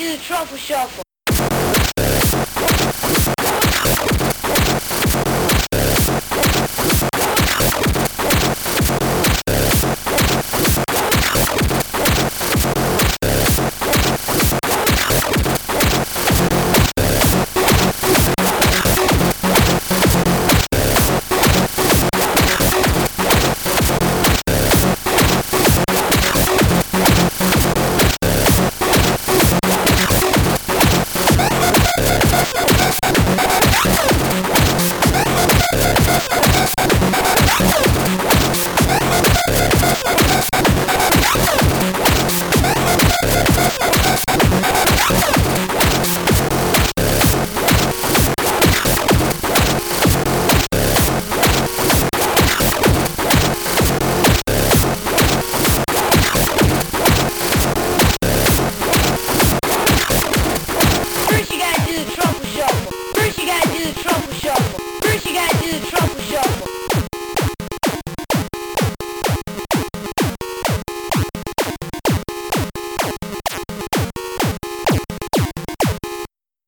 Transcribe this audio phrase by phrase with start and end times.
[0.00, 1.09] do the truffle shuffle.
[65.78, 66.19] trouble.